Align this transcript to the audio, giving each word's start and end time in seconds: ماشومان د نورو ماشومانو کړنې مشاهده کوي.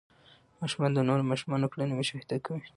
ماشومان 0.59 0.91
د 0.93 0.99
نورو 1.07 1.27
ماشومانو 1.31 1.71
کړنې 1.73 1.93
مشاهده 1.99 2.37
کوي. 2.45 2.63